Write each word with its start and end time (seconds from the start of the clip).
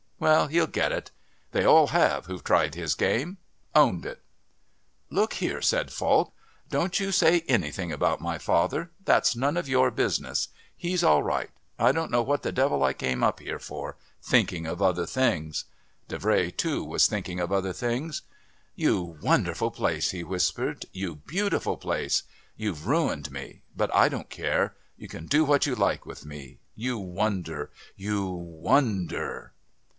Well, 0.19 0.47
he'll 0.47 0.67
get 0.67 0.91
it. 0.91 1.09
They 1.51 1.63
all 1.63 1.87
have 1.87 2.25
who've 2.25 2.43
tried 2.43 2.75
his 2.75 2.93
game. 2.95 3.37
Owned 3.75 4.05
it!" 4.05 4.21
"Look 5.09 5.33
here," 5.35 5.61
said 5.63 5.91
Falk, 5.93 6.31
"don't 6.69 6.99
you 6.99 7.11
say 7.11 7.41
anything 7.47 7.91
about 7.91 8.21
my 8.21 8.37
father 8.37 8.91
that's 9.03 9.35
none 9.35 9.57
of 9.57 9.67
your 9.69 9.89
business. 9.91 10.49
He's 10.75 11.03
all 11.03 11.21
right. 11.23 11.49
I 11.79 11.91
don't 11.91 12.11
know 12.11 12.21
what 12.23 12.43
the 12.43 12.51
devil 12.51 12.83
I 12.83 12.93
came 12.93 13.23
up 13.23 13.39
here 13.39 13.57
for 13.59 13.95
thinking 14.21 14.67
of 14.67 14.79
other 14.81 15.05
things." 15.07 15.65
Davray 16.07 16.55
too 16.55 16.83
was 16.83 17.07
thinking 17.07 17.39
of 17.39 17.51
other 17.51 17.73
things. 17.73 18.21
"You 18.75 19.01
wonderful 19.21 19.71
place!" 19.71 20.11
he 20.11 20.23
whispered. 20.23 20.85
"You 20.91 21.15
beautiful 21.15 21.77
place! 21.77 22.23
You've 22.55 22.87
ruined 22.87 23.31
me, 23.31 23.61
but 23.75 23.93
I 23.95 24.07
don't 24.09 24.29
care. 24.29 24.75
You 24.97 25.07
can 25.07 25.25
do 25.27 25.43
what 25.45 25.65
you 25.67 25.75
like 25.75 26.05
with 26.07 26.25
me. 26.25 26.59
You 26.75 26.97
wonder! 26.97 27.71
You 27.95 28.29
wonder!" 28.31 29.53